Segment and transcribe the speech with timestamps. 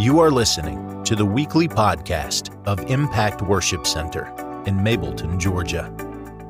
[0.00, 4.28] You are listening to the weekly podcast of Impact Worship Center
[4.64, 5.94] in Mableton, Georgia.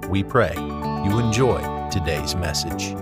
[0.08, 1.58] We pray you enjoy
[1.90, 2.94] today's message.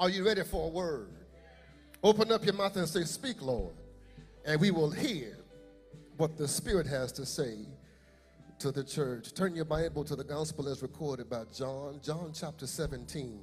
[0.00, 1.10] Are you ready for a word?
[2.02, 3.76] Open up your mouth and say, Speak, Lord,
[4.44, 5.38] and we will hear
[6.16, 7.58] what the Spirit has to say
[8.58, 9.34] to the church.
[9.34, 13.38] Turn your Bible to the gospel as recorded by John, John chapter 17.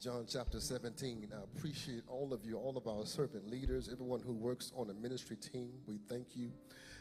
[0.00, 1.28] John chapter 17.
[1.30, 4.94] I appreciate all of you, all of our servant leaders, everyone who works on a
[4.94, 5.72] ministry team.
[5.86, 6.50] We thank you.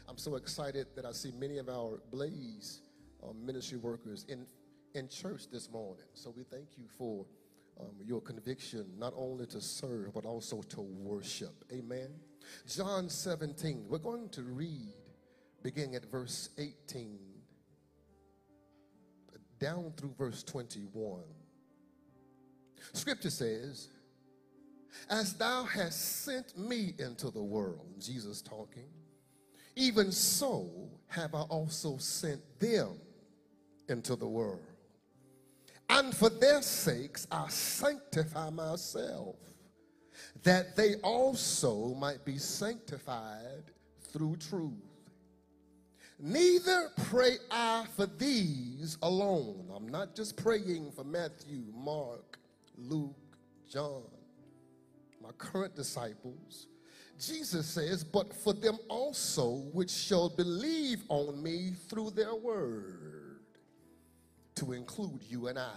[0.09, 2.81] I'm so excited that I see many of our Blaze
[3.23, 4.45] uh, ministry workers in,
[4.95, 6.03] in church this morning.
[6.13, 7.25] So we thank you for
[7.79, 11.63] um, your conviction, not only to serve, but also to worship.
[11.71, 12.09] Amen.
[12.67, 13.85] John 17.
[13.87, 14.93] We're going to read
[15.63, 17.17] beginning at verse 18
[19.57, 21.23] down through verse 21.
[22.93, 23.89] Scripture says,
[25.09, 28.89] As thou hast sent me into the world, Jesus talking,
[29.75, 32.99] even so have I also sent them
[33.87, 34.61] into the world.
[35.89, 39.37] And for their sakes I sanctify myself,
[40.43, 43.63] that they also might be sanctified
[44.11, 44.73] through truth.
[46.19, 49.71] Neither pray I for these alone.
[49.73, 52.38] I'm not just praying for Matthew, Mark,
[52.79, 53.37] Luke,
[53.69, 54.03] John,
[55.21, 56.67] my current disciples,
[57.19, 63.41] Jesus says, but for them also which shall believe on me through their word,
[64.55, 65.69] to include you and I,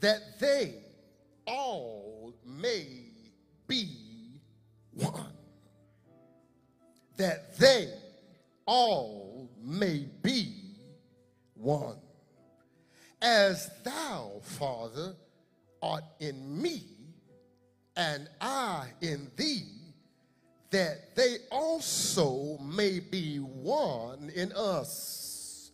[0.00, 0.74] that they
[1.46, 2.86] all may
[3.66, 4.40] be
[4.92, 5.32] one.
[7.16, 7.92] That they
[8.66, 10.54] all may be
[11.54, 11.98] one.
[13.20, 15.14] As thou, Father,
[15.82, 16.84] art in me,
[17.96, 19.68] and I in thee,
[20.70, 25.72] that they also may be one in us.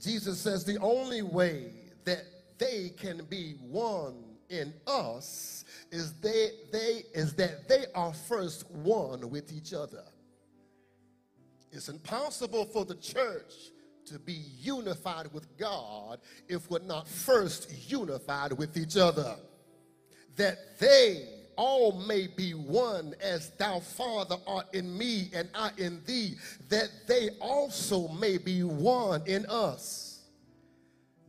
[0.00, 1.72] Jesus says the only way
[2.04, 2.24] that
[2.58, 9.30] they can be one in us is they, they is that they are first one
[9.30, 10.04] with each other.
[11.72, 13.70] It's impossible for the church
[14.06, 19.36] to be unified with God if we're not first unified with each other.
[20.36, 26.02] That they all may be one as thou, Father, art in me and I in
[26.06, 26.36] thee,
[26.70, 30.22] that they also may be one in us,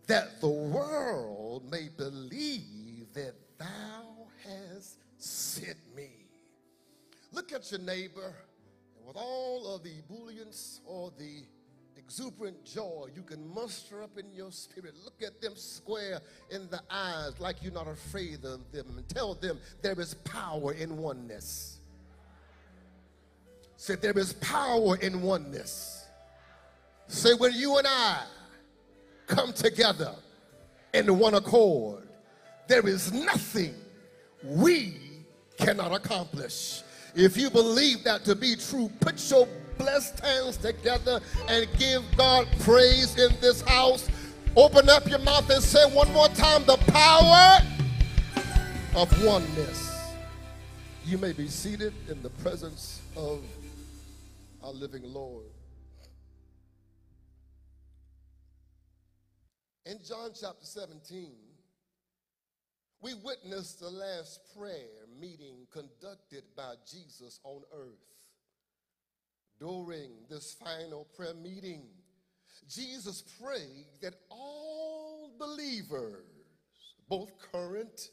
[0.07, 6.09] that the world may believe that thou hast sent me.
[7.33, 8.33] Look at your neighbor,
[8.97, 11.43] and with all of the ebullience or the
[12.11, 14.93] exuberant joy you can muster up in your spirit.
[15.05, 19.33] Look at them square in the eyes like you're not afraid of them and tell
[19.33, 21.79] them there is power in oneness.
[23.77, 26.05] Say, there is power in oneness.
[27.07, 28.23] Say, when you and I
[29.27, 30.13] come together
[30.93, 32.09] in one accord,
[32.67, 33.73] there is nothing
[34.43, 34.97] we
[35.57, 36.81] cannot accomplish.
[37.15, 39.47] If you believe that to be true, put your
[39.81, 44.07] blessed hands together and give God praise in this house.
[44.55, 47.59] Open up your mouth and say one more time the power
[48.95, 50.13] of oneness.
[51.05, 53.43] You may be seated in the presence of
[54.63, 55.45] our living Lord.
[59.87, 61.31] In John chapter 17,
[63.01, 68.11] we witnessed the last prayer meeting conducted by Jesus on earth
[69.61, 71.83] during this final prayer meeting,
[72.67, 76.25] Jesus prayed that all believers,
[77.07, 78.09] both current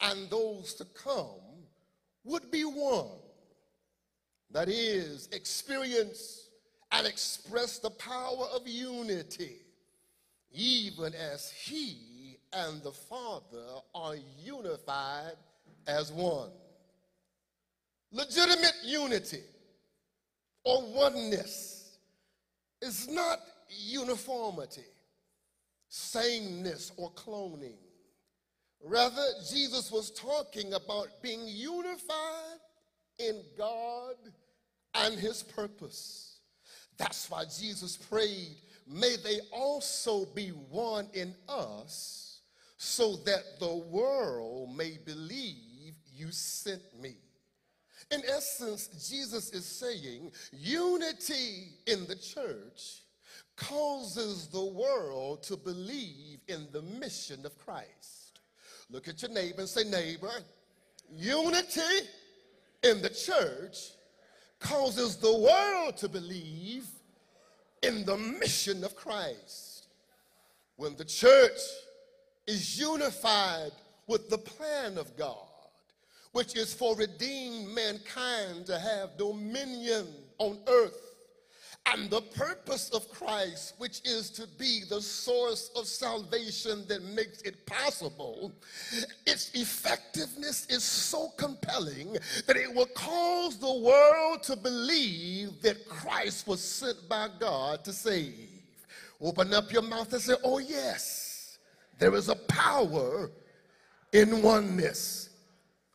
[0.00, 1.66] and those to come,
[2.22, 3.18] would be one.
[4.52, 6.48] That is, experience
[6.92, 9.56] and express the power of unity,
[10.52, 15.34] even as He and the Father are unified
[15.88, 16.50] as one.
[18.12, 19.42] Legitimate unity
[20.64, 21.98] or oneness
[22.82, 24.84] is not uniformity,
[25.88, 27.78] sameness, or cloning.
[28.82, 32.60] Rather, Jesus was talking about being unified
[33.18, 34.14] in God
[34.94, 36.40] and his purpose.
[36.96, 38.56] That's why Jesus prayed,
[38.86, 42.40] may they also be one in us,
[42.76, 47.16] so that the world may believe you sent me.
[48.10, 53.02] In essence, Jesus is saying unity in the church
[53.56, 58.40] causes the world to believe in the mission of Christ.
[58.90, 60.30] Look at your neighbor and say, neighbor,
[61.14, 62.08] unity
[62.82, 63.76] in the church
[64.58, 66.86] causes the world to believe
[67.82, 69.86] in the mission of Christ.
[70.76, 71.60] When the church
[72.46, 73.72] is unified
[74.06, 75.49] with the plan of God,
[76.32, 80.06] which is for redeemed mankind to have dominion
[80.38, 81.10] on earth
[81.86, 87.42] and the purpose of Christ, which is to be the source of salvation that makes
[87.42, 88.52] it possible,
[89.26, 92.16] its effectiveness is so compelling
[92.46, 97.92] that it will cause the world to believe that Christ was sent by God to
[97.92, 98.48] save.
[99.20, 101.58] Open up your mouth and say, Oh, yes,
[101.98, 103.30] there is a power
[104.12, 105.29] in oneness.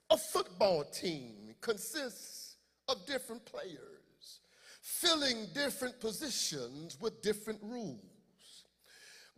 [0.09, 2.57] A football team consists
[2.87, 4.39] of different players
[4.81, 8.65] filling different positions with different rules.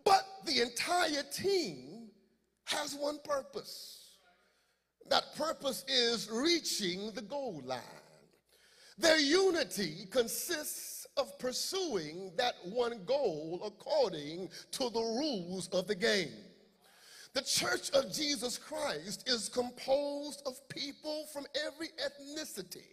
[0.04, 2.10] But the entire team
[2.66, 4.18] has one purpose.
[5.10, 7.82] That purpose is reaching the goal line.
[8.98, 16.47] Their unity consists of pursuing that one goal according to the rules of the game.
[17.38, 22.88] The Church of Jesus Christ is composed of people from every ethnicity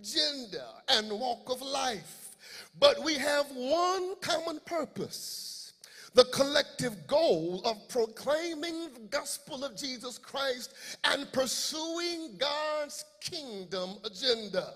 [0.00, 2.36] gender, and walk of life.
[2.78, 5.72] But we have one common purpose
[6.14, 10.72] the collective goal of proclaiming the gospel of Jesus Christ
[11.02, 14.74] and pursuing God's kingdom agenda.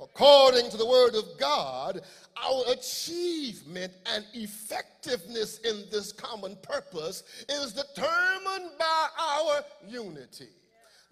[0.00, 2.00] According to the word of God,
[2.42, 10.48] our achievement and effectiveness in this common purpose is determined by our unity,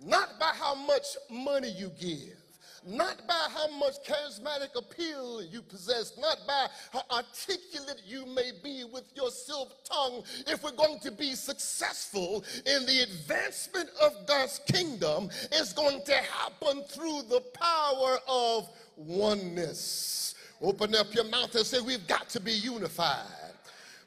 [0.02, 2.47] not by how much money you give
[2.86, 8.84] not by how much charismatic appeal you possess, not by how articulate you may be
[8.84, 10.22] with your silver tongue.
[10.46, 16.14] If we're going to be successful in the advancement of God's kingdom, it's going to
[16.14, 20.34] happen through the power of oneness.
[20.60, 23.26] Open up your mouth and say, We've got to be unified.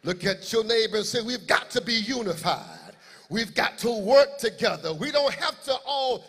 [0.03, 2.95] Look at your neighbor and say, We've got to be unified.
[3.29, 4.94] We've got to work together.
[4.94, 6.25] We don't have to all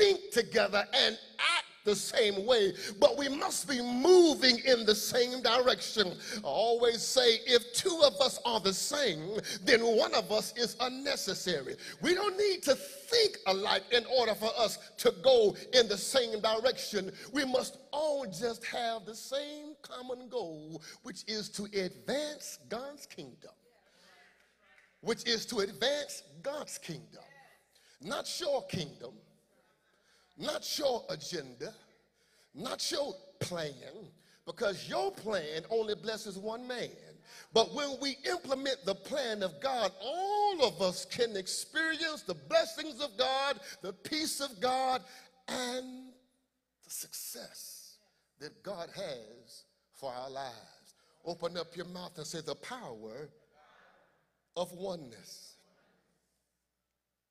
[0.00, 5.42] think together and act the same way, but we must be moving in the same
[5.42, 6.12] direction.
[6.38, 10.76] I always say if two of us are the same, then one of us is
[10.80, 11.76] unnecessary.
[12.02, 16.40] We don't need to think alike in order for us to go in the same
[16.40, 17.12] direction.
[17.32, 23.52] We must all just have the same common goal, which is to advance God's kingdom.
[25.02, 27.24] Which is to advance God's kingdom,
[28.02, 29.14] not your kingdom
[30.40, 31.72] not your agenda,
[32.54, 33.72] not your plan,
[34.46, 36.88] because your plan only blesses one man.
[37.52, 43.00] But when we implement the plan of God, all of us can experience the blessings
[43.00, 45.02] of God, the peace of God,
[45.46, 46.08] and
[46.84, 47.96] the success
[48.40, 50.94] that God has for our lives.
[51.24, 53.28] Open up your mouth and say, The power
[54.56, 55.54] of oneness.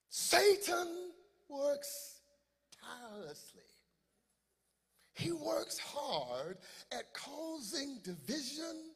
[0.10, 1.12] Satan
[1.50, 2.19] works
[2.82, 3.62] tirelessly.
[5.14, 6.58] He works hard
[6.92, 8.92] at causing division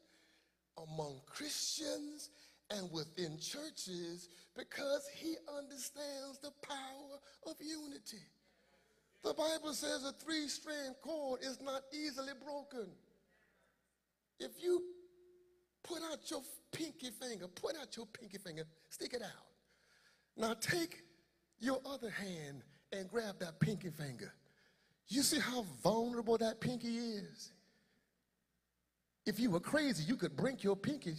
[0.78, 2.30] among Christians
[2.70, 8.22] and within churches because he understands the power of unity.
[9.22, 12.88] The Bible says a three strand cord is not easily broken.
[14.38, 14.82] If you
[15.82, 19.46] put out your pinky finger, put out your pinky finger, stick it out.
[20.36, 21.02] Now take
[21.58, 22.62] your other hand
[22.94, 24.32] and grab that pinky finger.
[25.08, 27.52] You see how vulnerable that pinky is?
[29.26, 31.16] If you were crazy, you could break your pinky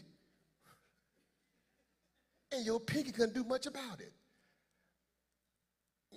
[2.51, 4.13] and your pinky couldn't do much about it.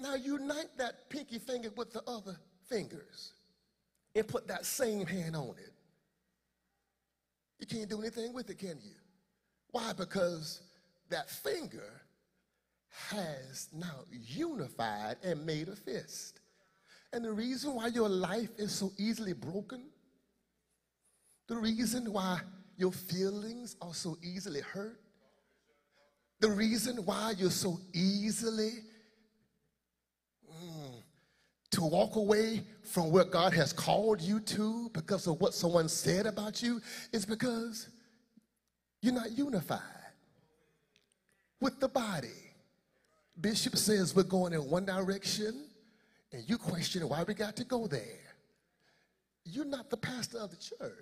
[0.00, 2.36] Now unite that pinky finger with the other
[2.68, 3.32] fingers
[4.14, 5.72] and put that same hand on it.
[7.58, 8.94] You can't do anything with it, can you?
[9.70, 9.92] Why?
[9.92, 10.60] Because
[11.10, 12.00] that finger
[13.10, 16.40] has now unified and made a fist.
[17.12, 19.84] And the reason why your life is so easily broken,
[21.48, 22.40] the reason why
[22.76, 25.00] your feelings are so easily hurt,
[26.40, 28.72] the reason why you're so easily
[30.50, 31.02] mm,
[31.70, 36.26] to walk away from what God has called you to because of what someone said
[36.26, 36.80] about you
[37.12, 37.88] is because
[39.02, 39.80] you're not unified
[41.60, 42.47] with the body.
[43.40, 45.64] Bishop says we're going in one direction,
[46.32, 48.34] and you question why we got to go there.
[49.44, 50.92] You're not the pastor of the church.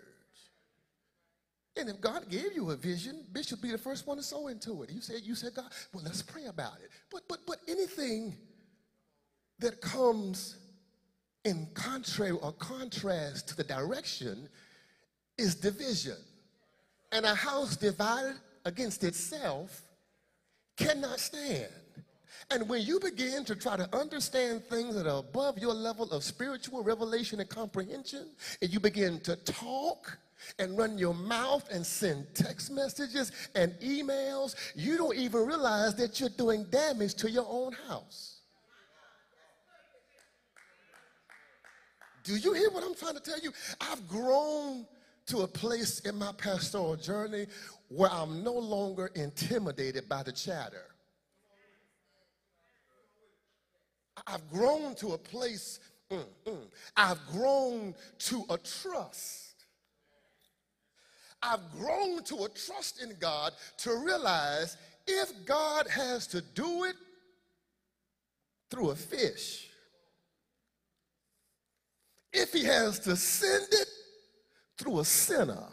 [1.78, 4.82] And if God gave you a vision, Bishop be the first one to sow into
[4.82, 4.90] it.
[4.90, 6.90] You said, you said, God, well, let's pray about it.
[7.10, 8.34] But but but anything
[9.58, 10.56] that comes
[11.44, 14.48] in contrary or contrast to the direction
[15.38, 16.16] is division.
[17.12, 19.82] And a house divided against itself
[20.76, 21.72] cannot stand.
[22.50, 26.22] And when you begin to try to understand things that are above your level of
[26.22, 28.28] spiritual revelation and comprehension,
[28.62, 30.18] and you begin to talk
[30.58, 36.20] and run your mouth and send text messages and emails, you don't even realize that
[36.20, 38.40] you're doing damage to your own house.
[42.22, 43.52] Do you hear what I'm trying to tell you?
[43.80, 44.84] I've grown
[45.26, 47.46] to a place in my pastoral journey
[47.88, 50.86] where I'm no longer intimidated by the chatter.
[54.26, 55.80] I've grown to a place,
[56.10, 59.46] mm, mm, I've grown to a trust.
[61.42, 66.96] I've grown to a trust in God to realize if God has to do it
[68.70, 69.68] through a fish,
[72.32, 73.88] if he has to send it
[74.76, 75.68] through a sinner,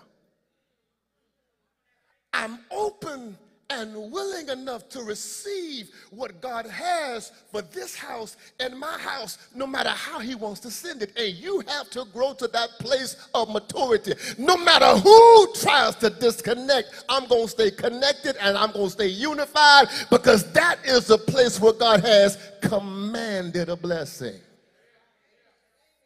[2.31, 3.37] I'm open
[3.69, 9.65] and willing enough to receive what God has for this house and my house, no
[9.65, 11.11] matter how He wants to send it.
[11.17, 14.13] And you have to grow to that place of maturity.
[14.37, 18.91] No matter who tries to disconnect, I'm going to stay connected and I'm going to
[18.91, 24.39] stay unified because that is the place where God has commanded a blessing.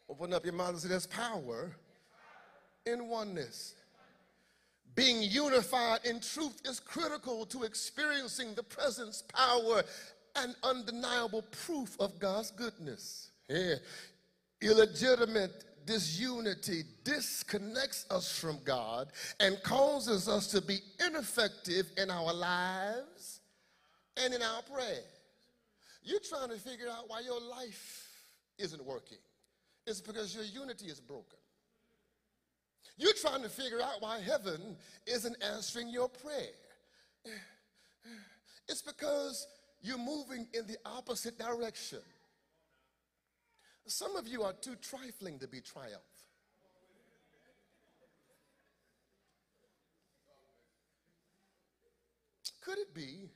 [0.10, 1.76] Open up your mouth and say, There's power
[2.86, 3.76] in oneness.
[4.98, 9.84] Being unified in truth is critical to experiencing the presence, power,
[10.36, 13.30] and undeniable proof of God's goodness.
[13.48, 13.76] Yeah.
[14.60, 23.42] Illegitimate disunity disconnects us from God and causes us to be ineffective in our lives
[24.18, 25.06] and in our prayers.
[26.02, 28.10] You're trying to figure out why your life
[28.58, 29.20] isn't working.
[29.86, 31.38] It's because your unity is broken.
[32.98, 34.76] You're trying to figure out why heaven
[35.06, 36.56] isn't answering your prayer.
[38.68, 39.48] It's because
[39.82, 42.00] you're moving in the opposite direction.
[43.86, 46.02] Some of you are too trifling to be triumph.
[52.62, 53.30] Could it be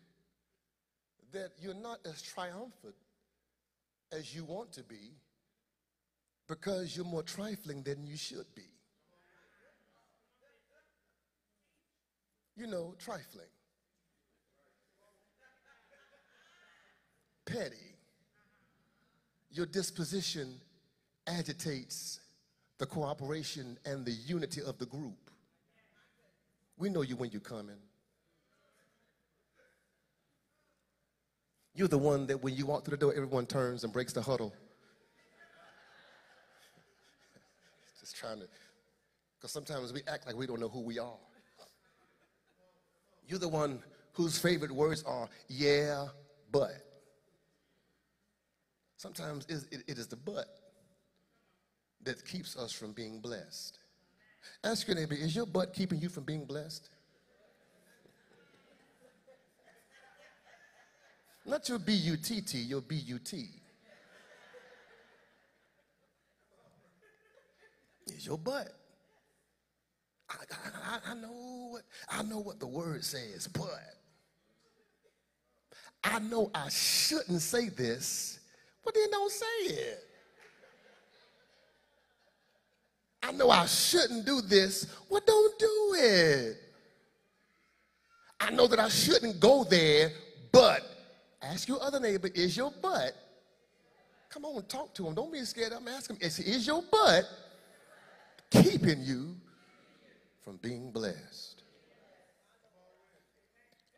[1.31, 2.95] that you're not as triumphant
[4.11, 5.13] as you want to be
[6.49, 8.67] because you're more trifling than you should be?
[12.61, 13.47] You know, trifling,
[17.43, 17.75] petty.
[19.49, 20.61] Your disposition
[21.25, 22.19] agitates
[22.77, 25.31] the cooperation and the unity of the group.
[26.77, 27.77] We know you when you're coming.
[31.73, 34.21] You're the one that when you walk through the door, everyone turns and breaks the
[34.21, 34.53] huddle.
[37.99, 38.47] Just trying to,
[39.39, 41.17] because sometimes we act like we don't know who we are.
[43.27, 43.79] You're the one
[44.13, 46.07] whose favorite words are, yeah,
[46.51, 46.71] but.
[48.97, 50.45] Sometimes it, is the but
[52.03, 53.79] that keeps us from being blessed.
[54.63, 56.89] Ask your neighbor, is your butt keeping you from being blessed?
[61.45, 63.49] Not your B U T T, your B U T.
[68.07, 68.71] Is your butt.
[70.29, 70.35] I,
[70.85, 71.50] I, I, know
[72.09, 73.69] I know what the word says, but
[76.03, 78.39] I know I shouldn't say this,
[78.83, 79.99] but then don't say it.
[83.23, 86.57] I know I shouldn't do this, well, don't do it.
[88.39, 90.11] I know that I shouldn't go there,
[90.51, 90.81] but
[91.41, 93.15] ask your other neighbor, is your butt?
[94.29, 95.13] Come on, talk to him.
[95.13, 95.73] Don't be scared.
[95.73, 97.25] I'm asking, is, is your butt
[98.49, 99.35] keeping you
[100.41, 101.50] from being blessed.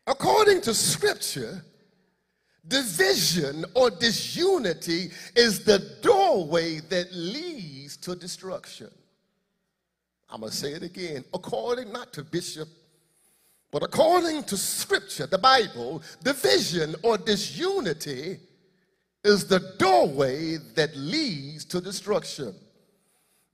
[0.06, 1.64] According to scripture,
[2.66, 8.90] division or disunity is the doorway that leads to destruction.
[10.28, 11.24] I'm going to say it again.
[11.32, 12.68] According not to Bishop,
[13.70, 18.38] but according to scripture, the Bible, division or disunity
[19.24, 22.54] is the doorway that leads to destruction.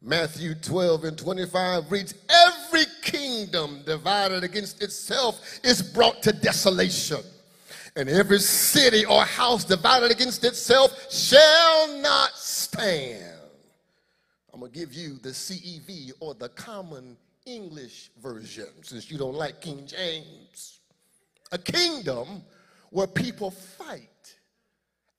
[0.02, 2.14] Matthew 12 and 25 reads,
[3.40, 7.20] kingdom divided against itself is brought to desolation,
[7.96, 13.38] and every city or house divided against itself shall not stand.
[14.52, 17.16] I'm going to give you the CEV or the Common
[17.46, 20.80] English version, since you don't like King James.
[21.52, 22.42] A kingdom
[22.90, 24.34] where people fight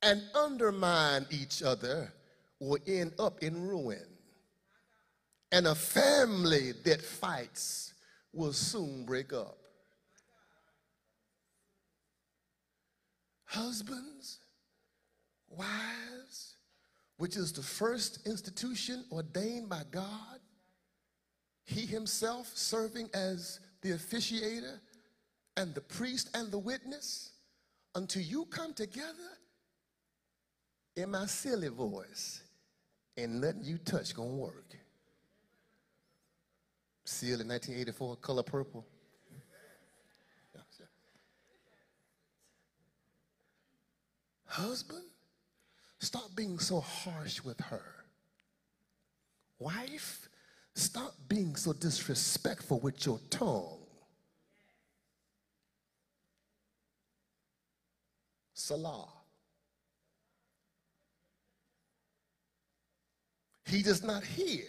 [0.03, 2.11] and undermine each other
[2.59, 4.05] will end up in ruin.
[5.51, 7.91] And a family that fights
[8.33, 9.57] will soon break up.
[13.45, 14.39] Husbands,
[15.49, 16.55] wives,
[17.17, 20.39] which is the first institution ordained by God,
[21.65, 24.79] he himself serving as the officiator
[25.57, 27.31] and the priest and the witness,
[27.93, 29.37] until you come together
[30.95, 32.41] in my Celie voice
[33.17, 34.77] and nothing you touch gonna work.
[37.03, 38.85] Celie in 1984, color purple.
[44.45, 45.05] Husband,
[45.99, 47.83] stop being so harsh with her.
[49.59, 50.27] Wife,
[50.73, 53.79] stop being so disrespectful with your tongue.
[58.53, 59.07] Selah.
[63.65, 64.67] He does not hear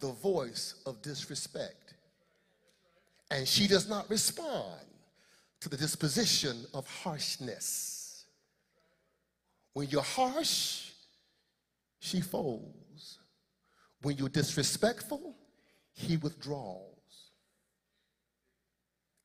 [0.00, 1.94] the voice of disrespect.
[3.30, 4.80] And she does not respond
[5.60, 8.24] to the disposition of harshness.
[9.74, 10.90] When you're harsh,
[12.00, 13.18] she folds.
[14.02, 15.34] When you're disrespectful,
[15.92, 16.82] he withdraws.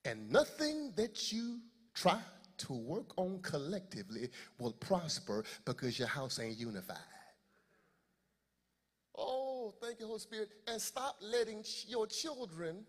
[0.05, 1.59] And nothing that you
[1.93, 2.19] try
[2.57, 6.97] to work on collectively will prosper because your house ain't unified.
[9.65, 10.49] Oh, thank you, Holy Spirit.
[10.67, 12.83] And stop letting your children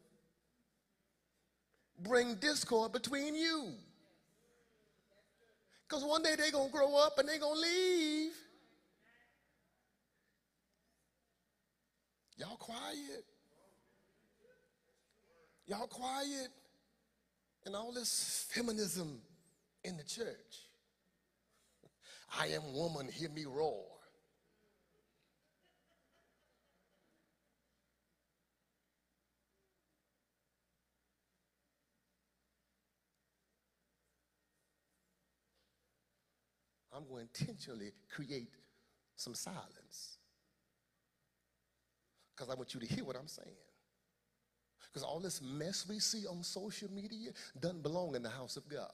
[2.03, 3.69] bring discord between you.
[5.89, 8.33] Because one day they're going to grow up and they're going to leave.
[12.39, 13.25] Y'all quiet.
[15.69, 16.49] Y'all quiet.
[17.67, 19.21] And all this feminism
[19.85, 20.67] in the church.
[22.41, 23.94] I am woman, hear me roar.
[36.95, 38.51] I'm going to intentionally create
[39.17, 40.19] some silence.
[42.35, 43.49] Because I want you to hear what I'm saying.
[44.93, 48.69] Because all this mess we see on social media doesn't belong in the house of
[48.69, 48.93] God.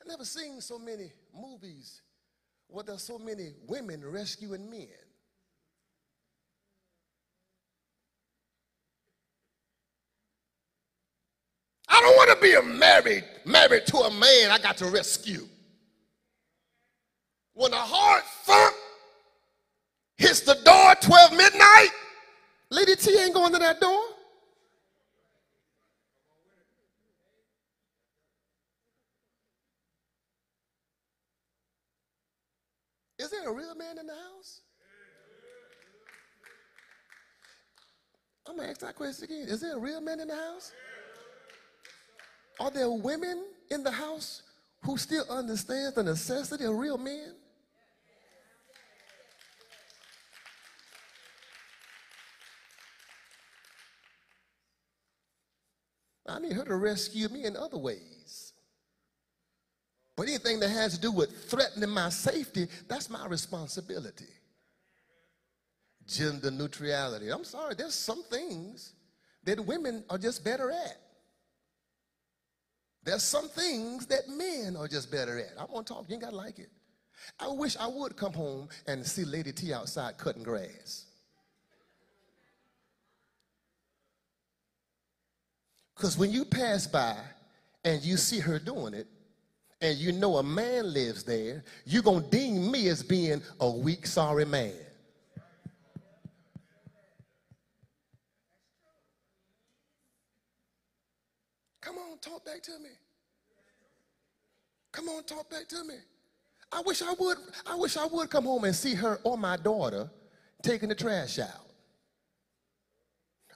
[0.00, 2.02] I've never seen so many movies
[2.68, 4.88] where there's so many women rescuing men.
[11.88, 15.48] I don't want to be a married, married to a man I got to rescue.
[17.54, 18.74] When a hard thump
[20.16, 21.90] hits the door 12 midnight,
[22.70, 24.00] Lady T ain't going to that door.
[33.18, 34.62] Is there a real man in the house?
[38.48, 39.46] I'm gonna ask that question again.
[39.48, 40.72] Is there a real man in the house?
[42.60, 44.42] Are there women in the house
[44.84, 47.34] who still understand the necessity of real men?
[56.28, 58.52] I need her to rescue me in other ways.
[60.16, 64.28] But anything that has to do with threatening my safety, that's my responsibility.
[66.06, 67.30] Gender neutrality.
[67.30, 68.94] I'm sorry, there's some things
[69.44, 70.98] that women are just better at.
[73.04, 75.52] There's some things that men are just better at.
[75.58, 76.70] I want to talk, you ain't got to like it.
[77.38, 81.06] I wish I would come home and see Lady T outside cutting grass.
[85.96, 87.16] Because when you pass by
[87.84, 89.06] and you see her doing it,
[89.80, 93.68] and you know a man lives there, you're going to deem me as being a
[93.68, 94.72] weak, sorry man.
[101.80, 102.90] Come on, talk back to me.
[104.92, 105.96] Come on, talk back to me.
[106.70, 109.56] I wish I would, I wish I would come home and see her or my
[109.56, 110.10] daughter
[110.62, 111.66] taking the trash out.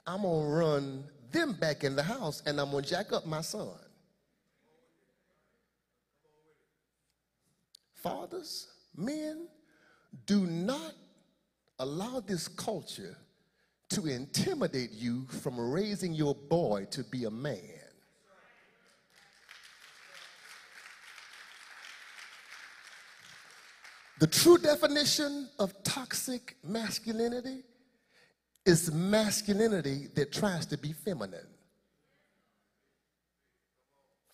[0.05, 3.69] I'm gonna run them back in the house and I'm gonna jack up my son.
[7.95, 9.47] Fathers, men,
[10.25, 10.93] do not
[11.79, 13.17] allow this culture
[13.89, 17.76] to intimidate you from raising your boy to be a man.
[24.19, 27.63] The true definition of toxic masculinity
[28.65, 31.47] is masculinity that tries to be feminine.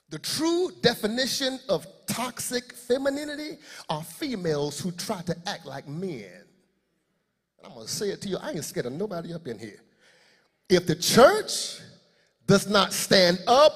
[0.10, 3.58] The true definition of toxic femininity
[3.90, 6.30] are females who try to act like men.
[7.64, 8.38] I'm going to say it to you.
[8.38, 9.82] I ain't scared of nobody up in here.
[10.70, 11.80] If the church
[12.46, 13.74] does not stand up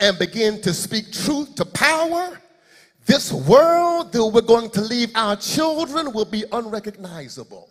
[0.00, 2.40] and begin to speak truth to power,
[3.06, 7.70] this world that we're going to leave our children will be unrecognizable.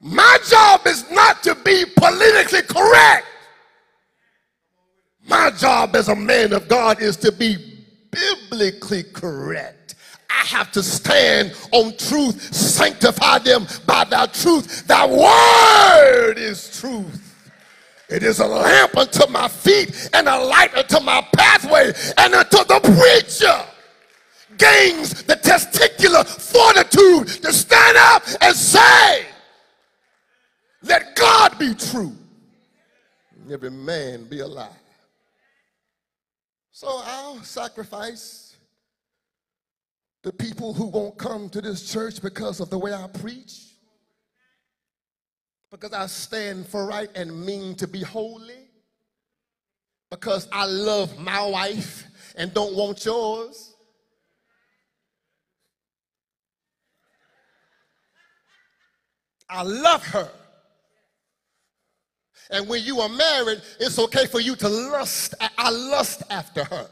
[0.00, 3.26] My job is not to be politically correct.
[5.26, 7.56] My job as a man of God is to be
[8.10, 9.94] biblically correct.
[10.28, 14.86] I have to stand on truth, sanctify them by thy truth.
[14.86, 17.29] Thy word is truth.
[18.10, 22.58] It is a lamp unto my feet and a light unto my pathway and unto
[22.64, 23.66] the preacher
[24.58, 29.26] gains the testicular fortitude to stand up and say,
[30.82, 32.16] Let God be true,
[33.50, 34.48] every man be a.
[36.72, 38.56] So I'll sacrifice
[40.22, 43.69] the people who won't come to this church because of the way I preach
[45.70, 48.68] because I stand for right and mean to be holy,
[50.10, 52.06] because I love my wife
[52.36, 53.74] and don't want yours.
[59.48, 60.30] I love her.
[62.50, 65.34] And when you are married, it's okay for you to lust.
[65.56, 66.88] I lust after her.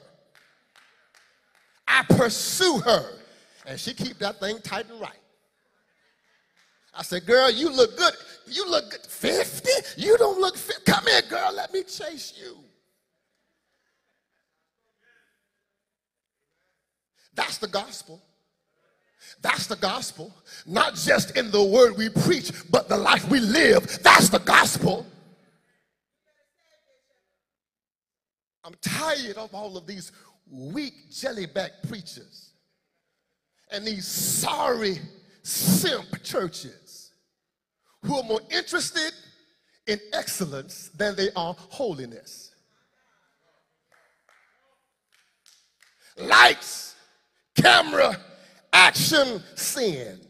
[1.87, 3.11] I pursue her.
[3.67, 5.18] And she keep that thing tight and right.
[6.99, 8.15] I said, girl, you look good.
[8.49, 9.07] You look good.
[9.07, 9.71] 50?
[10.03, 10.91] You don't look 50.
[10.91, 11.53] Come here, girl.
[11.55, 12.57] Let me chase you.
[17.35, 18.21] That's the gospel.
[19.41, 20.35] That's the gospel.
[20.67, 24.03] Not just in the word we preach, but the life we live.
[24.03, 25.07] That's the gospel.
[28.65, 30.11] I'm tired of all of these
[30.51, 32.51] weak jellyback preachers
[33.71, 34.99] and these sorry
[35.43, 36.88] simp churches
[38.09, 39.13] who are more interested
[39.87, 42.55] in excellence than they are holiness.
[46.17, 46.97] Lights,
[47.55, 48.19] camera,
[48.73, 50.21] action, sin.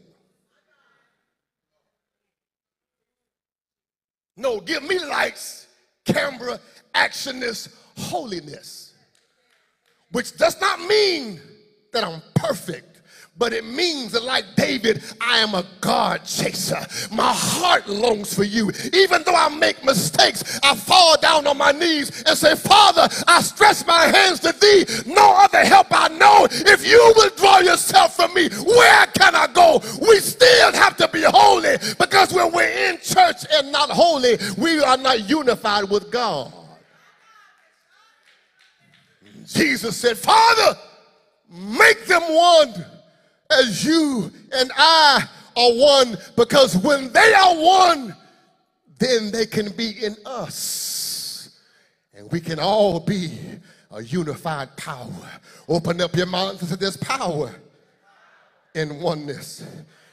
[4.35, 5.67] No, give me lights,
[6.05, 6.59] camera,
[6.93, 8.93] action actionness, holiness.
[10.11, 11.39] Which does not mean
[11.93, 12.88] that I'm perfect
[13.39, 16.85] but it means that, like David, I am a God chaser.
[17.09, 18.69] My heart longs for you.
[18.93, 23.41] Even though I make mistakes, I fall down on my knees and say, Father, I
[23.41, 24.85] stretch my hands to thee.
[25.11, 26.47] No other help I know.
[26.51, 29.81] If you withdraw yourself from me, where can I go?
[30.01, 34.81] We still have to be holy because when we're in church and not holy, we
[34.83, 36.53] are not unified with God.
[39.45, 40.77] Jesus said, Father,
[41.49, 42.85] make them one
[43.49, 45.23] as you and I
[45.55, 48.15] are one because when they are one,
[48.99, 51.59] then they can be in us.
[52.13, 53.37] And we can all be
[53.91, 55.29] a unified power.
[55.67, 57.55] Open up your mouth to this power
[58.75, 59.65] in oneness.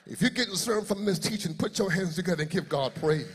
[0.07, 3.27] If you're getting served from this teaching, put your hands together and give God praise.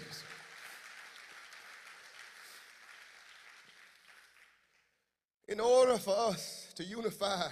[5.49, 7.47] In order for us to unify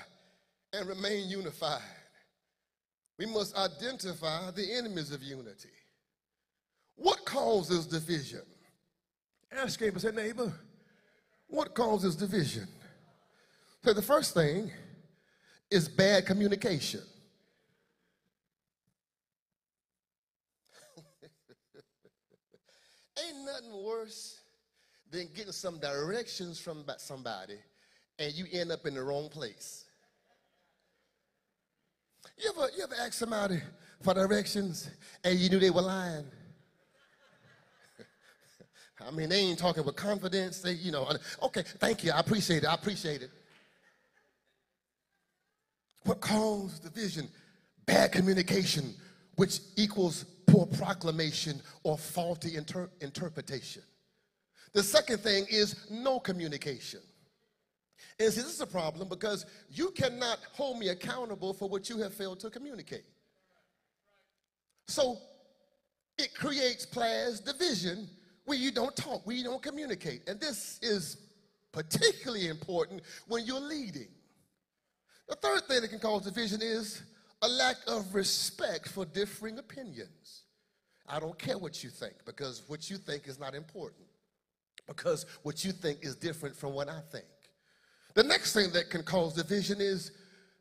[0.71, 1.81] and remain unified,
[3.19, 5.67] we must identify the enemies of unity.
[6.95, 8.43] What causes division?
[9.51, 10.53] Ask neighbor, say, neighbor,
[11.47, 12.65] what causes division?
[13.83, 14.71] So the first thing
[15.69, 17.01] is bad communication.
[23.25, 24.39] Ain't nothing worse
[25.11, 27.57] than getting some directions from somebody
[28.17, 29.88] and you end up in the wrong place.
[32.39, 33.59] You ever, you ever ask somebody
[34.01, 34.89] for directions
[35.25, 36.23] and you knew they were lying?
[39.05, 40.61] I mean, they ain't talking with confidence.
[40.61, 41.11] They, you know,
[41.43, 42.11] okay, thank you.
[42.11, 42.67] I appreciate it.
[42.67, 43.29] I appreciate it.
[46.05, 47.27] What caused division?
[47.85, 48.95] Bad communication,
[49.35, 53.81] which equals poor proclamation or faulty inter- interpretation.
[54.73, 57.01] The second thing is no communication.
[58.19, 61.97] And see, this is a problem because you cannot hold me accountable for what you
[61.99, 63.05] have failed to communicate.
[64.87, 65.17] So
[66.17, 68.09] it creates class division
[68.45, 70.27] where you don't talk, where you don't communicate.
[70.27, 71.17] And this is
[71.71, 74.09] particularly important when you're leading.
[75.29, 77.03] The third thing that can cause division is
[77.41, 80.43] a lack of respect for differing opinions.
[81.07, 84.07] I don't care what you think because what you think is not important.
[84.87, 87.25] Because what you think is different from what I think.
[88.13, 90.11] The next thing that can cause division is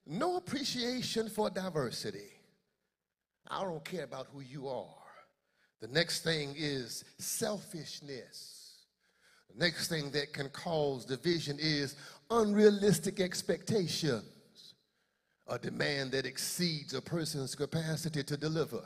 [0.07, 2.31] no appreciation for diversity.
[3.51, 4.87] I don't care about who you are.
[5.81, 8.85] The next thing is selfishness.
[9.51, 11.97] The next thing that can cause division is
[12.31, 14.75] unrealistic expectations,
[15.47, 18.83] a demand that exceeds a person's capacity to deliver,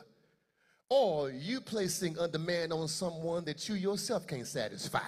[0.88, 5.00] or you placing a demand on someone that you yourself can't satisfy.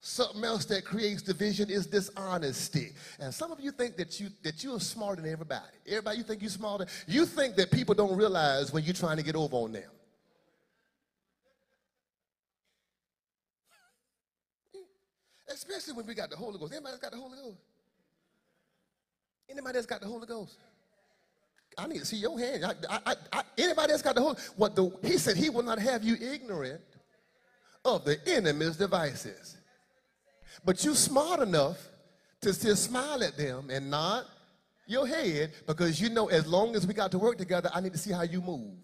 [0.00, 2.92] Something else that creates division is dishonesty.
[3.18, 5.64] And some of you think that you that you are smarter than everybody.
[5.86, 6.86] Everybody you think you're smarter.
[7.08, 9.90] You think that people don't realize when you're trying to get over on them.
[15.48, 16.72] Especially when we got the Holy Ghost.
[16.72, 17.58] Anybody that's got the Holy Ghost?
[19.48, 20.58] Anybody that's got the Holy Ghost?
[21.78, 22.64] I need to see your hand.
[22.64, 25.78] I, I, I, anybody else got the Holy What the he said he will not
[25.78, 26.80] have you ignorant
[27.84, 29.56] of the enemy's devices.
[30.64, 31.78] But you smart enough
[32.40, 34.24] to still smile at them and nod
[34.86, 37.92] your head because you know as long as we got to work together, I need
[37.92, 38.74] to see how you move.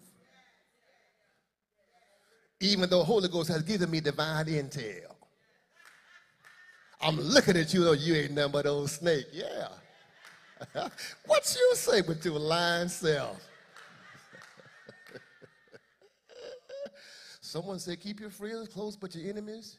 [2.59, 5.15] Even though Holy Ghost has given me divine intel.
[7.01, 9.25] I'm looking at you, though you ain't nothing but old snake.
[9.33, 9.67] Yeah.
[11.25, 13.41] what you say with your lying self?
[17.41, 19.77] Someone said, keep your friends close, but your enemies.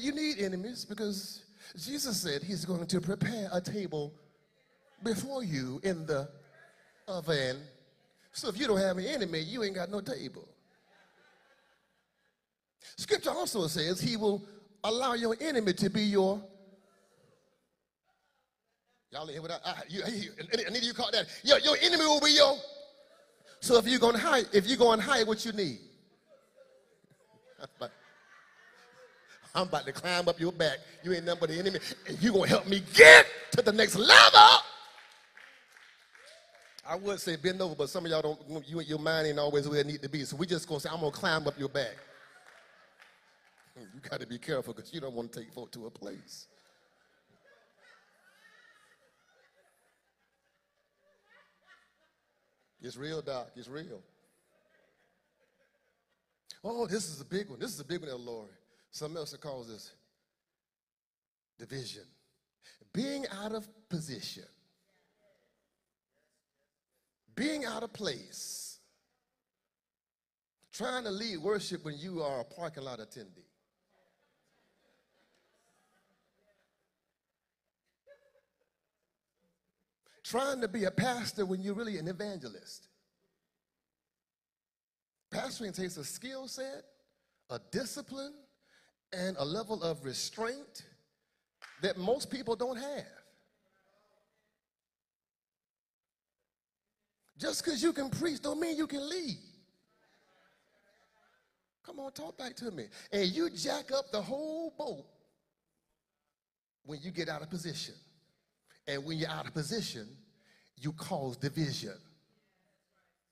[0.00, 1.42] You need enemies because
[1.76, 4.12] Jesus said he's going to prepare a table
[5.02, 6.28] before you in the
[7.08, 7.58] oven.
[8.32, 10.48] So if you don't have an enemy, you ain't got no table.
[12.96, 14.42] Scripture also says he will
[14.84, 16.42] allow your enemy to be your.
[19.10, 21.26] Y'all hear what I, I, you, I need you caught that.
[21.44, 22.56] Your, your enemy will be your.
[23.60, 25.78] So if you're going to hide, if you're going to hide what you need,
[29.54, 30.78] I'm about to climb up your back.
[31.02, 31.78] You ain't nothing but the enemy.
[32.08, 34.58] And you're going to help me get to the next level.
[36.88, 39.68] I would say bend over, but some of y'all don't, you, your mind ain't always
[39.68, 40.24] where it need to be.
[40.24, 41.96] So we just going to say, I'm going to climb up your back.
[43.78, 45.90] Hmm, you got to be careful because you don't want to take folk to a
[45.90, 46.46] place.
[52.80, 53.50] It's real, Doc.
[53.54, 54.00] It's real.
[56.64, 57.60] Oh, this is a big one.
[57.60, 58.48] This is a big one, Lord.
[58.92, 59.92] Something else that causes
[61.58, 62.04] division.
[62.92, 64.44] Being out of position.
[67.34, 68.78] Being out of place.
[70.72, 73.46] Trying to lead worship when you are a parking lot attendee.
[80.32, 82.88] trying to be a pastor when you're really an evangelist.
[85.30, 86.84] Pastoring takes a skill set,
[87.50, 88.32] a discipline,
[89.12, 90.84] and a level of restraint
[91.82, 93.04] that most people don't have.
[97.38, 99.38] Just because you can preach don't mean you can lead.
[101.84, 102.84] Come on, talk back to me.
[103.12, 105.04] And you jack up the whole boat
[106.84, 107.94] when you get out of position.
[108.86, 110.06] And when you're out of position,
[110.76, 111.94] you cause division.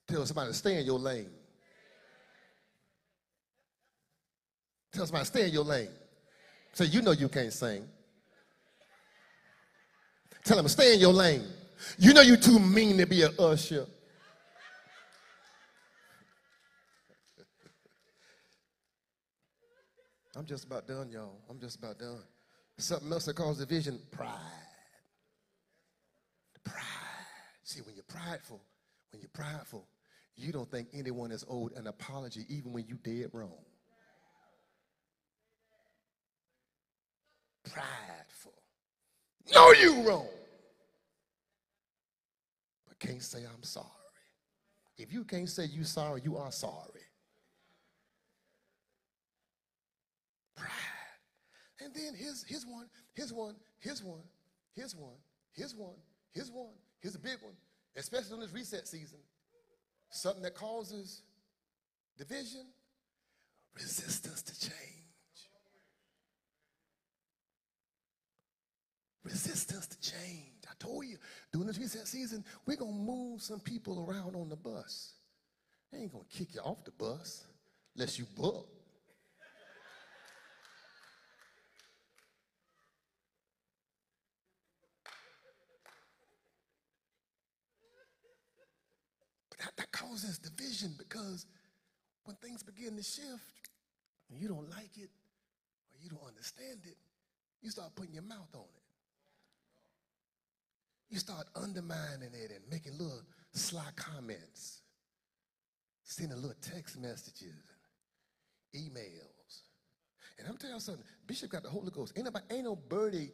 [0.08, 1.30] Tell somebody to stay in your lane.
[4.92, 5.88] Tell somebody stay in your lane.
[6.72, 7.86] Say, you know you can't sing.
[10.44, 11.44] Tell them stay in your lane.
[11.98, 13.86] You know you too mean to be an usher.
[20.36, 21.36] I'm just about done, y'all.
[21.50, 22.22] I'm just about done.
[22.78, 24.38] Something else that causes division pride.
[26.64, 26.82] Pride.
[27.62, 28.60] See, when you're prideful,
[29.12, 29.86] when you're prideful,
[30.36, 33.58] you don't think anyone is owed an apology even when you did wrong.
[37.64, 38.54] Prideful.
[39.54, 40.28] Know you wrong.
[42.88, 43.86] But can't say I'm sorry.
[44.96, 47.06] If you can't say you sorry, you are sorry.
[50.56, 50.68] Pride.
[51.82, 54.22] And then here's, here's one, here's one, here's one,
[54.74, 55.14] here's one,
[55.54, 55.94] here's one,
[56.34, 57.54] here's one, Here's a big one,
[57.96, 59.18] especially in this reset season.
[60.10, 61.22] Something that causes
[62.18, 62.66] division,
[63.74, 65.09] resistance to change.
[69.30, 70.64] resistance to change.
[70.68, 71.16] I told you,
[71.52, 75.14] during this reset season, we're going to move some people around on the bus.
[75.92, 77.46] They ain't going to kick you off the bus
[77.94, 78.68] unless you book.
[89.50, 91.46] but that, causes division because
[92.24, 93.28] when things begin to shift,
[94.30, 95.10] and you don't like it
[95.90, 96.96] or you don't understand it,
[97.60, 98.89] you start putting your mouth on it.
[101.10, 104.82] You start undermining it and making little sly comments,
[106.04, 107.54] sending little text messages,
[108.74, 109.62] emails.
[110.38, 112.12] And I'm telling you something, Bishop got the Holy Ghost.
[112.16, 113.32] Ain't, nobody, ain't no birdie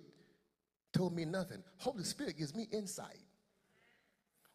[0.93, 1.63] told me nothing.
[1.77, 3.21] Holy Spirit gives me insight.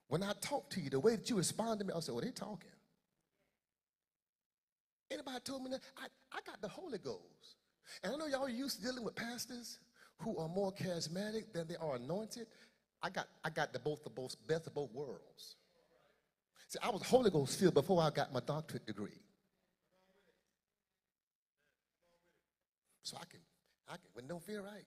[0.07, 2.21] When I talk to you, the way that you respond to me, I'll say, well,
[2.21, 2.71] they talking.
[5.11, 5.81] Anybody told me that?
[5.97, 7.21] I, I got the Holy Ghost.
[8.03, 9.79] And I know y'all used to dealing with pastors
[10.17, 12.47] who are more charismatic than they are anointed.
[13.03, 15.55] I got, I got the both the both, best of both worlds.
[16.67, 19.19] See, I was Holy Ghost filled before I got my doctorate degree.
[23.03, 23.39] So I can,
[23.89, 24.85] I can, when don't feel right,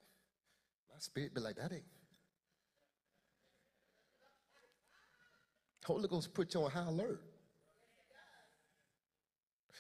[0.89, 1.83] my spirit be like, that ain't.
[5.85, 7.21] Holy Ghost put you on high alert.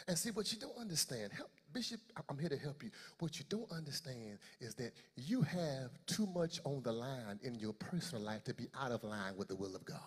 [0.06, 2.90] And see, what you don't understand, help, Bishop, I'm here to help you.
[3.18, 7.72] What you don't understand is that you have too much on the line in your
[7.72, 9.98] personal life to be out of line with the will of God.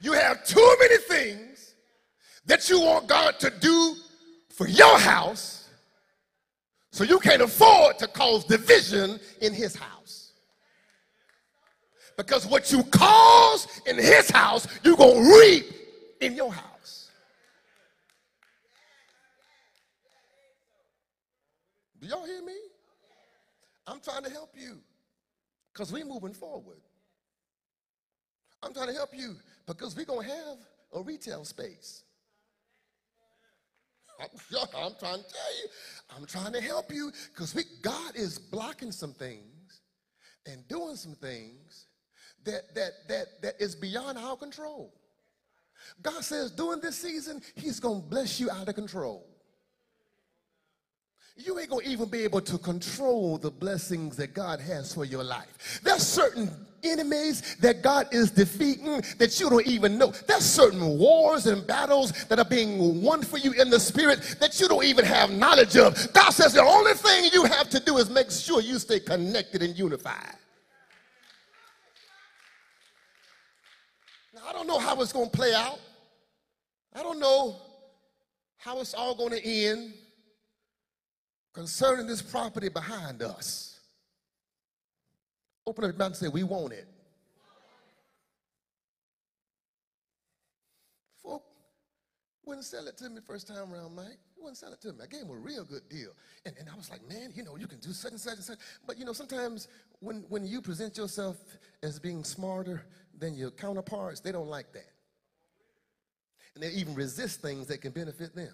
[0.00, 1.76] You have too many things
[2.46, 3.94] that you want God to do
[4.50, 5.68] for your house,
[6.90, 10.32] so you can't afford to cause division in his house.
[12.16, 15.75] Because what you cause in his house, you're going to reap
[16.20, 17.10] in your house.
[22.00, 22.56] Do y'all hear me?
[23.86, 24.78] I'm trying to help you
[25.72, 26.78] because we're moving forward.
[28.62, 30.58] I'm trying to help you because we're going to have
[30.94, 32.02] a retail space.
[34.20, 34.28] I'm,
[34.76, 35.68] I'm trying to tell you,
[36.16, 39.80] I'm trying to help you because we God is blocking some things
[40.46, 41.86] and doing some things
[42.44, 44.92] that, that, that, that is beyond our control.
[46.02, 49.26] God says during this season, He's going to bless you out of control.
[51.38, 55.04] You ain't going to even be able to control the blessings that God has for
[55.04, 55.80] your life.
[55.82, 56.50] There's certain
[56.82, 60.12] enemies that God is defeating that you don't even know.
[60.26, 64.58] There's certain wars and battles that are being won for you in the spirit that
[64.58, 66.10] you don't even have knowledge of.
[66.14, 69.62] God says the only thing you have to do is make sure you stay connected
[69.62, 70.36] and unified.
[74.46, 75.80] I don't know how it's going to play out.
[76.94, 77.56] I don't know
[78.56, 79.92] how it's all going to end
[81.52, 83.80] concerning this property behind us.
[85.66, 86.86] Open up your mouth and say, We want it.
[91.22, 91.42] Folk
[92.44, 94.18] wouldn't sell it to me first time around, Mike.
[94.34, 95.00] He wouldn't sell it to me.
[95.02, 96.10] I gave him a real good deal.
[96.44, 98.44] And, and I was like, man, you know, you can do such and such and
[98.44, 98.58] such.
[98.86, 99.66] But, you know, sometimes
[100.00, 101.36] when, when you present yourself
[101.82, 102.84] as being smarter
[103.18, 104.90] than your counterparts, they don't like that.
[106.54, 108.52] And they even resist things that can benefit them.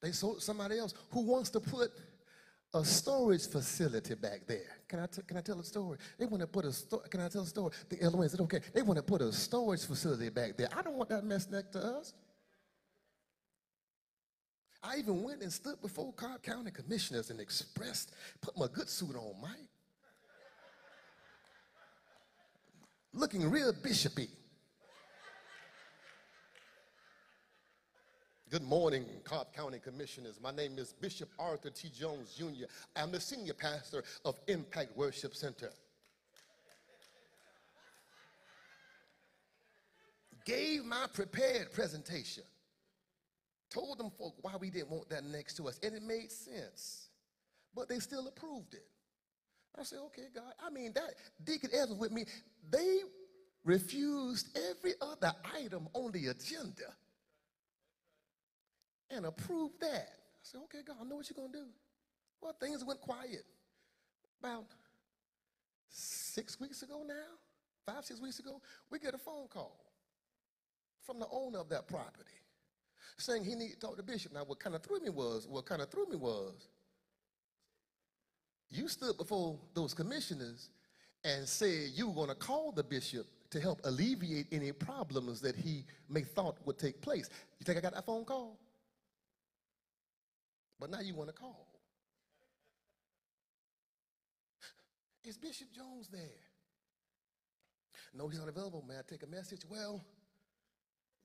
[0.00, 1.90] They sold somebody else who wants to put
[2.74, 4.78] a storage facility back there.
[4.88, 5.98] Can I, can I tell a story?
[6.18, 7.72] They want to put a sto- can I tell a story?
[7.88, 10.68] The LOA said, okay, they want to put a storage facility back there.
[10.76, 12.12] I don't want that mess next to us.
[14.82, 19.16] I even went and stood before Cobb County commissioners and expressed, put my good suit
[19.16, 19.68] on, Mike.
[23.16, 24.28] Looking real bishopy.
[28.50, 30.38] Good morning, Cobb County Commissioners.
[30.38, 31.88] My name is Bishop Arthur T.
[31.88, 32.66] Jones, Jr.
[32.94, 35.70] I'm the senior pastor of Impact Worship Center.
[40.44, 42.44] Gave my prepared presentation.
[43.70, 47.08] Told them folk why we didn't want that next to us, and it made sense.
[47.74, 48.86] But they still approved it.
[49.78, 50.54] I said, okay, God.
[50.64, 52.24] I mean, that Deacon Evans with me,
[52.70, 53.00] they
[53.64, 56.94] refused every other item on the agenda
[59.10, 60.08] and approved that.
[60.08, 61.66] I said, okay, God, I know what you're going to do.
[62.40, 63.44] Well, things went quiet.
[64.40, 64.66] About
[65.88, 67.14] six weeks ago now,
[67.86, 68.60] five, six weeks ago,
[68.90, 69.80] we get a phone call
[71.04, 72.36] from the owner of that property
[73.18, 74.32] saying he needed to talk to Bishop.
[74.32, 76.68] Now, what kind of threw me was, what kind of threw me was,
[78.68, 80.70] you stood before those commissioners
[81.26, 85.56] and said you were going to call the bishop to help alleviate any problems that
[85.56, 87.28] he may thought would take place.
[87.58, 88.58] You think I got that phone call?
[90.78, 91.66] But now you want to call.
[95.24, 96.20] Is Bishop Jones there?
[98.14, 98.84] No, he's not available.
[98.86, 99.62] May I take a message?
[99.68, 100.04] Well,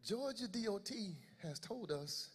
[0.04, 0.90] Georgia DOT
[1.44, 2.30] has told us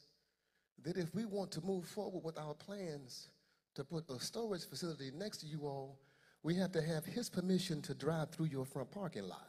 [0.84, 3.28] that if we want to move forward with our plans
[3.74, 5.98] to put a storage facility next to you all,
[6.46, 9.48] we have to have his permission to drive through your front parking lot.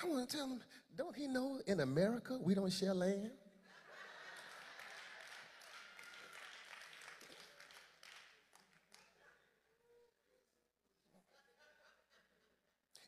[0.00, 0.60] I want to tell him,
[0.96, 3.32] don't he know in America we don't share land?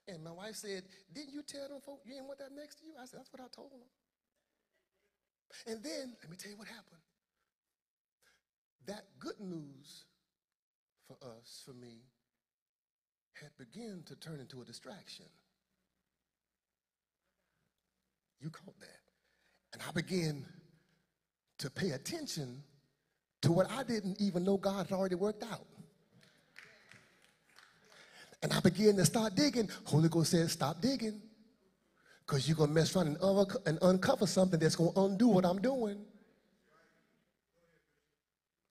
[0.09, 0.83] And my wife said,
[1.13, 2.93] Didn't you tell them folks you didn't want that next to you?
[3.01, 3.81] I said, That's what I told them.
[5.67, 7.03] And then, let me tell you what happened.
[8.87, 10.05] That good news
[11.07, 12.05] for us, for me,
[13.41, 15.27] had begun to turn into a distraction.
[18.41, 19.01] You caught that.
[19.73, 20.45] And I began
[21.59, 22.63] to pay attention
[23.43, 25.67] to what I didn't even know God had already worked out.
[28.43, 29.69] And I began to start digging.
[29.85, 31.21] Holy Ghost said, Stop digging.
[32.27, 35.29] Because you're going to mess around and, unco- and uncover something that's going to undo
[35.29, 35.99] what I'm doing.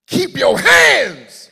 [0.08, 1.50] Keep your hands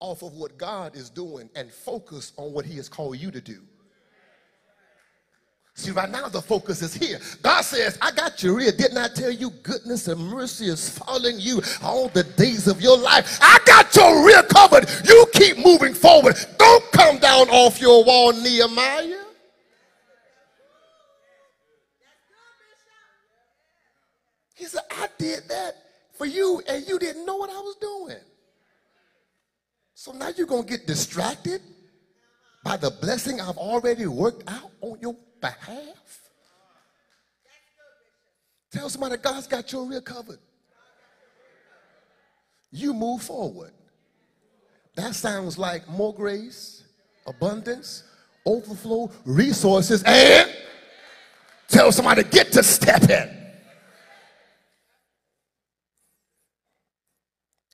[0.00, 3.40] off of what God is doing and focus on what He has called you to
[3.40, 3.62] do.
[5.76, 7.18] See, right now the focus is here.
[7.42, 8.70] God says, I got you real.
[8.70, 12.96] Didn't I tell you goodness and mercy is following you all the days of your
[12.96, 13.38] life?
[13.42, 14.88] I got your rear covered.
[15.04, 16.36] You keep moving forward.
[16.58, 19.24] Don't come down off your wall, Nehemiah.
[24.54, 25.74] He said, I did that
[26.16, 28.22] for you, and you didn't know what I was doing.
[29.94, 31.60] So now you're going to get distracted
[32.64, 36.30] by the blessing I've already worked out on your behalf?
[38.72, 40.38] Tell somebody God's got your rear covered.
[42.72, 43.70] You move forward.
[44.96, 46.82] That sounds like more grace,
[47.26, 48.02] abundance,
[48.44, 50.50] overflow, resources, and
[51.68, 53.30] tell somebody get to stepping.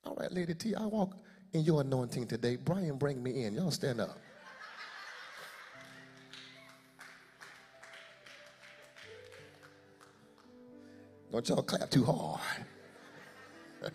[0.05, 1.15] All right, Lady T, I walk
[1.53, 2.57] in your anointing today.
[2.57, 3.55] Brian, bring me in.
[3.55, 4.17] Y'all stand up.
[11.31, 12.41] Don't y'all clap too hard.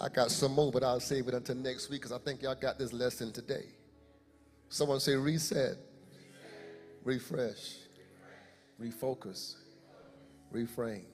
[0.00, 2.56] I got some more, but I'll save it until next week because I think y'all
[2.56, 3.66] got this lesson today.
[4.68, 5.76] Someone say reset,
[7.04, 7.76] refresh,
[8.80, 9.54] refocus,
[10.52, 11.04] reframe.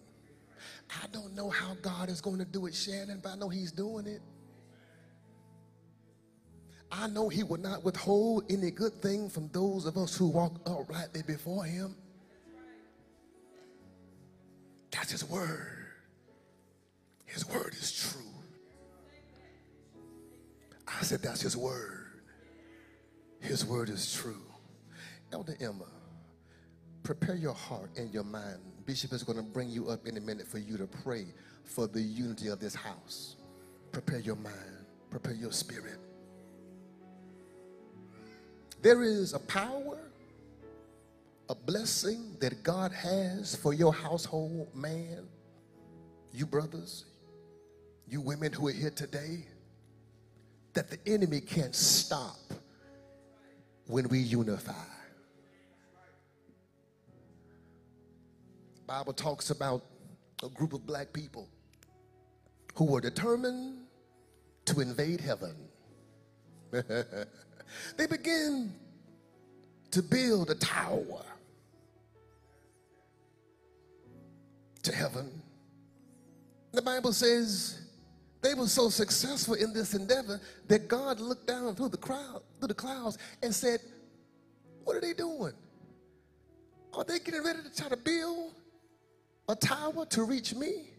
[0.91, 3.73] I don't know how God is going to do it, Shannon, but I know He's
[3.73, 4.23] doing it.
[6.91, 10.59] I know He will not withhold any good thing from those of us who walk
[10.67, 11.95] uprightly before Him.
[15.09, 15.87] That's His word.
[17.25, 18.21] His word is true.
[20.87, 22.09] I said, That's His word.
[23.41, 24.43] His word is true.
[25.33, 25.87] Elder Emma,
[27.05, 28.59] prepare your heart and your mind.
[28.85, 31.25] Bishop is going to bring you up in a minute for you to pray
[31.65, 33.37] for the unity of this house.
[33.93, 36.01] Prepare your mind, prepare your spirit.
[38.83, 39.97] There is a power,
[41.49, 45.27] a blessing that God has for your household, man,
[46.33, 47.07] you brothers,
[48.07, 49.47] you women who are here today,
[50.75, 52.37] that the enemy can't stop
[53.87, 54.73] when we unify.
[58.87, 59.83] Bible talks about
[60.43, 61.49] a group of black people
[62.75, 63.79] who were determined
[64.67, 65.55] to invade heaven.
[66.71, 68.73] they begin
[69.91, 71.25] to build a tower
[74.83, 75.31] to heaven.
[76.73, 77.81] The Bible says
[78.41, 82.69] they were so successful in this endeavor that God looked down through the crowd, through
[82.69, 83.81] the clouds, and said,
[84.85, 85.55] What are they doing?
[86.95, 88.53] Are they getting ready to try to build
[89.49, 90.91] a tower to reach me?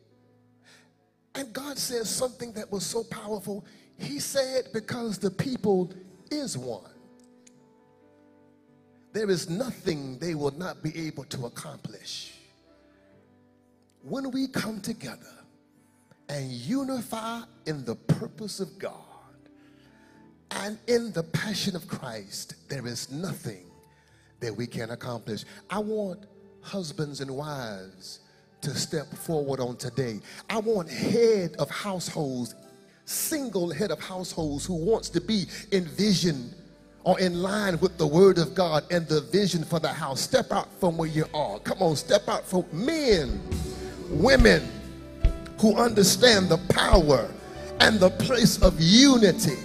[1.36, 3.66] And God says something that was so powerful.
[3.98, 5.92] He said, Because the people
[6.32, 6.92] is one,
[9.14, 12.39] there is nothing they will not be able to accomplish.
[14.02, 15.34] When we come together
[16.30, 18.93] and unify in the purpose of God
[20.52, 23.66] and in the passion of Christ, there is nothing
[24.39, 25.43] that we can accomplish.
[25.70, 26.26] I want
[26.62, 28.22] husbands and wives
[28.62, 30.20] to step forward on today.
[30.50, 32.56] I want head of households,
[33.06, 36.54] single head of households who wants to be in vision
[37.04, 40.22] or in line with the word of God and the vision for the house.
[40.22, 41.60] Step out from where you are.
[41.60, 43.41] Come on, step out from men,
[44.12, 44.68] women
[45.60, 47.30] who understand the power
[47.80, 49.57] and the place of unity.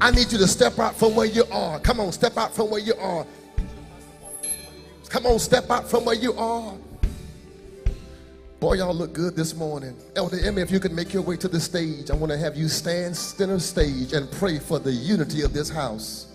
[0.00, 1.78] I need you to step out from where you are.
[1.80, 3.26] Come on, step out from where you are.
[5.08, 6.74] Come on, step out from where you are.
[8.60, 9.96] Boy, y'all look good this morning.
[10.14, 12.56] Elder Emmy, if you can make your way to the stage, I want to have
[12.56, 16.28] you stand center stage and pray for the unity of this house.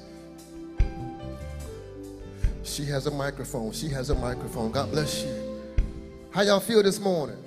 [2.64, 3.72] She has a microphone.
[3.72, 4.72] She has a microphone.
[4.72, 5.64] God bless you.
[6.32, 7.38] How y'all feel this morning?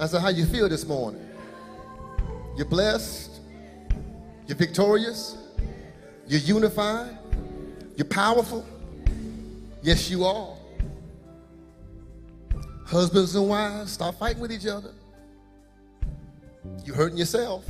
[0.00, 1.20] I said, how you feel this morning?
[2.56, 3.40] You're blessed?
[4.46, 5.36] You're victorious?
[6.26, 7.18] You're unified?
[7.96, 8.64] You're powerful?
[9.82, 10.54] Yes, you are.
[12.86, 14.92] Husbands and wives, stop fighting with each other.
[16.84, 17.64] You're hurting yourself.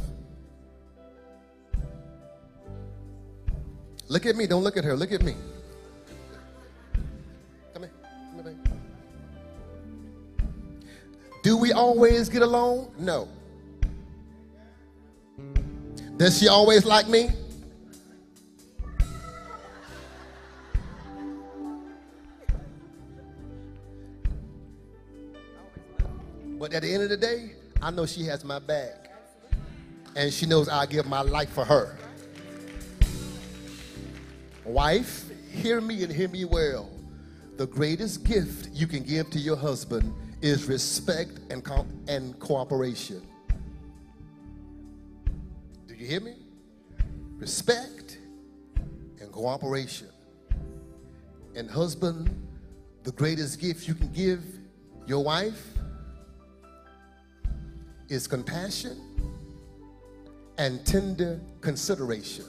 [4.09, 4.47] Look at me.
[4.47, 4.97] Don't look at her.
[4.97, 5.35] Look at me.
[11.49, 12.93] Do we always get along?
[12.99, 13.27] No.
[16.19, 17.31] Does she always like me?
[26.59, 29.11] But at the end of the day, I know she has my back.
[30.17, 31.97] And she knows I'll give my life for her.
[34.67, 36.91] Wife, hear me and hear me well.
[37.57, 43.23] The greatest gift you can give to your husband is respect and, co- and cooperation.
[45.87, 46.35] Do you hear me?
[47.39, 48.19] Respect
[49.21, 50.09] and cooperation.
[51.57, 52.31] And, husband,
[53.03, 54.45] the greatest gift you can give
[55.07, 55.67] your wife
[58.09, 59.01] is compassion
[60.57, 62.45] and tender consideration.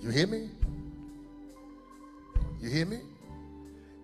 [0.00, 0.50] You hear me?
[2.60, 3.00] You hear me?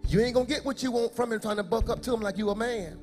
[0.08, 2.20] You ain't gonna get what you want from him trying to buck up to him
[2.20, 2.98] like you a man.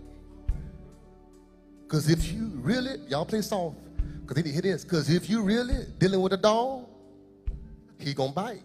[1.84, 3.78] Because if you really, y'all play soft,
[4.26, 4.84] because here it is.
[4.84, 6.88] Because if you really dealing with a dog,
[8.00, 8.64] he gonna bite.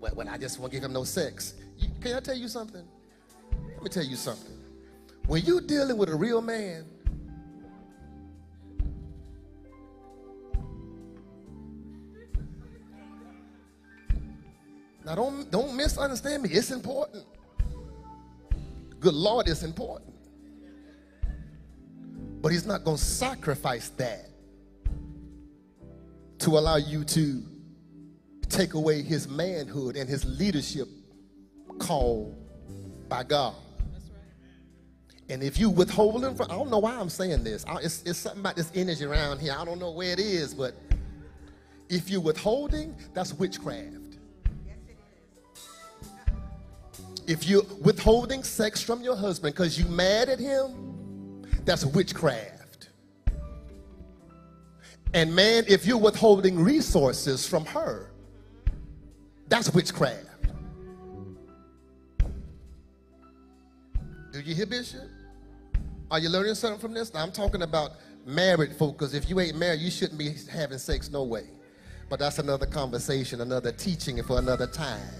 [0.00, 1.54] Well, well I just won't give him no sex.
[2.00, 2.86] Can I tell you something?
[3.74, 4.56] Let me tell you something.
[5.26, 6.86] When you dealing with a real man,
[15.10, 16.50] Now don't don't misunderstand me.
[16.50, 17.24] It's important.
[19.00, 20.14] Good Lord, it's important.
[22.40, 24.28] But he's not going to sacrifice that
[26.38, 27.42] to allow you to
[28.48, 30.86] take away his manhood and his leadership
[31.80, 32.36] called
[33.08, 33.56] by God.
[35.28, 37.64] And if you withhold him from, I don't know why I'm saying this.
[37.66, 39.56] I, it's, it's something about this energy around here.
[39.58, 40.76] I don't know where it is, but
[41.88, 43.99] if you're withholding, that's witchcraft.
[47.30, 52.88] If you're withholding sex from your husband because you're mad at him, that's witchcraft.
[55.14, 58.10] And man, if you're withholding resources from her,
[59.46, 60.26] that's witchcraft.
[64.32, 65.08] Do you hear, Bishop?
[66.10, 67.14] Are you learning something from this?
[67.14, 67.92] Now, I'm talking about
[68.26, 71.44] married folk, because if you ain't married, you shouldn't be having sex no way.
[72.08, 75.19] But that's another conversation, another teaching for another time.